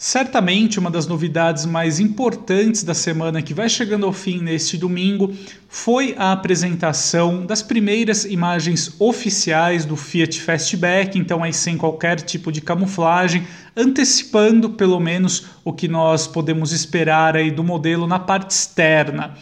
[0.00, 5.34] Certamente uma das novidades mais importantes da semana que vai chegando ao fim neste domingo
[5.68, 12.52] foi a apresentação das primeiras imagens oficiais do Fiat Fastback, então aí sem qualquer tipo
[12.52, 13.44] de camuflagem,
[13.76, 19.34] antecipando pelo menos o que nós podemos esperar aí do modelo na parte externa.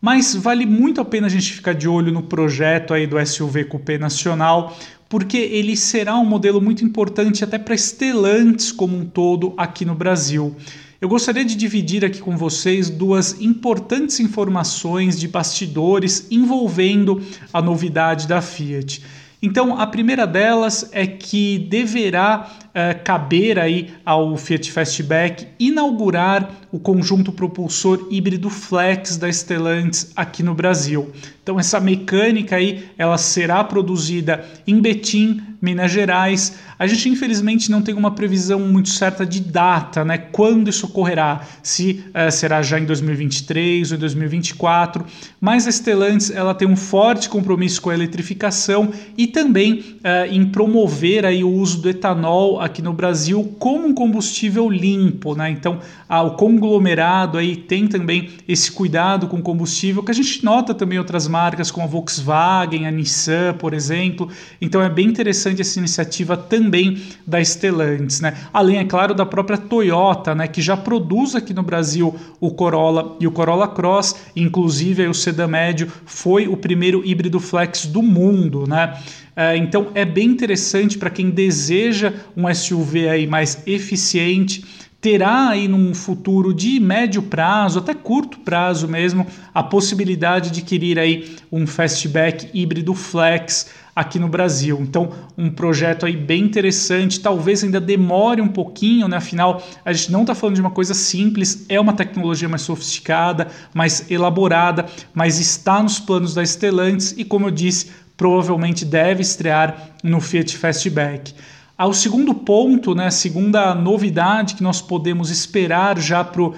[0.00, 3.64] Mas vale muito a pena a gente ficar de olho no projeto aí do SUV
[3.64, 4.78] Coupé Nacional,
[5.08, 9.94] porque ele será um modelo muito importante até para Stellantis como um todo aqui no
[9.94, 10.54] Brasil.
[11.00, 18.26] Eu gostaria de dividir aqui com vocês duas importantes informações de bastidores envolvendo a novidade
[18.26, 19.02] da Fiat.
[19.42, 26.78] Então, a primeira delas é que deverá uh, caber aí ao Fiat Fastback inaugurar o
[26.78, 31.12] conjunto propulsor híbrido Flex da Stellantis aqui no Brasil.
[31.42, 36.58] Então, essa mecânica aí, ela será produzida em Betim, Minas Gerais.
[36.78, 40.18] A gente infelizmente não tem uma previsão muito certa de data, né?
[40.18, 41.42] Quando isso ocorrerá?
[41.62, 45.04] Se uh, será já em 2023 ou em 2024.
[45.40, 50.46] Mas a Stellantis ela tem um forte compromisso com a eletrificação e também uh, em
[50.46, 55.50] promover aí o uso do etanol aqui no Brasil como um combustível limpo, né?
[55.50, 60.98] Então, o conglomerado aí tem também esse cuidado com combustível que a gente nota também
[60.98, 64.28] outras marcas como a Volkswagen, a Nissan, por exemplo.
[64.60, 68.36] Então, é bem interessante essa iniciativa também da Stellantis, né?
[68.52, 73.16] Além, é claro, da própria Toyota, né, que já produz aqui no Brasil o Corolla
[73.20, 78.66] e o Corolla Cross, inclusive o sedã médio foi o primeiro híbrido flex do mundo,
[78.66, 78.98] né?
[79.34, 84.64] É, então é bem interessante para quem deseja um SUV aí mais eficiente
[85.06, 90.98] terá aí num futuro de médio prazo, até curto prazo mesmo, a possibilidade de adquirir
[90.98, 94.78] aí um fastback híbrido flex aqui no Brasil.
[94.82, 99.16] Então, um projeto aí bem interessante, talvez ainda demore um pouquinho, né?
[99.16, 103.46] Afinal, a gente não está falando de uma coisa simples, é uma tecnologia mais sofisticada,
[103.72, 109.90] mais elaborada, mas está nos planos da Stellantis e, como eu disse, provavelmente deve estrear
[110.02, 111.34] no Fiat Fastback.
[111.78, 116.54] Ao segundo ponto, né, segunda novidade que nós podemos esperar já para o uh,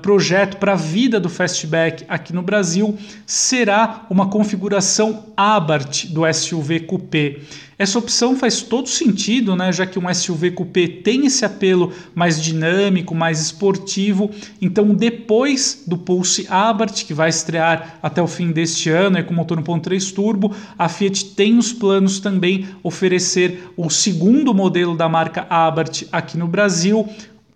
[0.00, 2.96] projeto, para a vida do Fastback aqui no Brasil,
[3.26, 7.40] será uma configuração Abarth do SUV Coupé.
[7.82, 12.40] Essa opção faz todo sentido, né, já que um SUV coupé tem esse apelo mais
[12.40, 14.30] dinâmico, mais esportivo.
[14.60, 19.34] Então, depois do Pulse Abarth, que vai estrear até o fim deste ano, é com
[19.34, 25.46] motor 1.3 turbo, a Fiat tem os planos também oferecer o segundo modelo da marca
[25.48, 27.08] Abarth aqui no Brasil,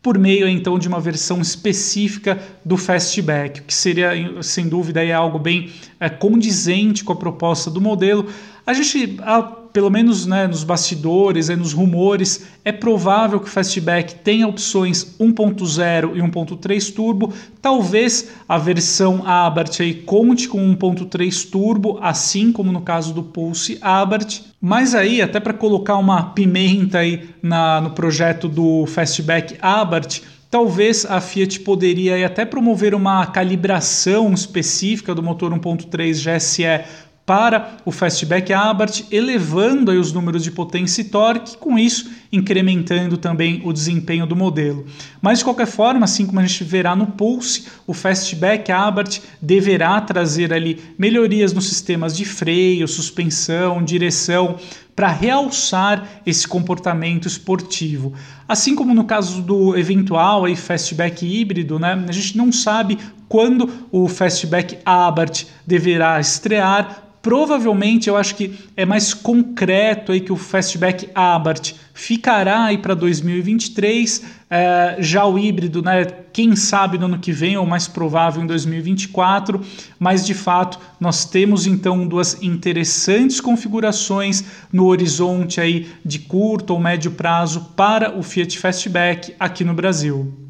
[0.02, 4.12] por meio então de uma versão específica do Fastback, que seria
[4.42, 8.28] sem dúvida algo bem é, condizente com a proposta do modelo.
[8.66, 14.16] A gente, a, pelo menos né, nos bastidores, nos rumores, é provável que o Fastback
[14.16, 17.32] tenha opções 1.0 e 1.3 turbo.
[17.62, 23.78] Talvez a versão Abarth aí conte com 1.3 turbo, assim como no caso do Pulse
[23.81, 24.41] Abarth.
[24.60, 31.04] Mas aí, até para colocar uma pimenta aí na, no projeto do Fastback Abarth, Talvez
[31.04, 38.53] a Fiat poderia até promover uma calibração específica do motor 1.3 GSE para o Fastback
[38.53, 44.26] Abarth, elevando aí os números de potência e torque, com isso incrementando também o desempenho
[44.26, 44.87] do modelo.
[45.20, 50.00] Mas de qualquer forma, assim como a gente verá no Pulse, o Fastback Abarth deverá
[50.00, 54.56] trazer ali melhorias nos sistemas de freio, suspensão, direção,
[54.96, 58.14] para realçar esse comportamento esportivo.
[58.48, 62.98] Assim como no caso do eventual aí, fastback híbrido, né, a gente não sabe
[63.28, 70.32] quando o fastback Abarth deverá estrear, provavelmente eu acho que é mais concreto aí que
[70.32, 76.04] o Fastback Abarth ficará aí para 2023, é, já o híbrido, né?
[76.30, 79.62] Quem sabe no ano que vem ou mais provável em 2024,
[79.98, 86.78] mas de fato nós temos então duas interessantes configurações no horizonte aí de curto ou
[86.78, 90.45] médio prazo para o Fiat Fastback aqui no Brasil.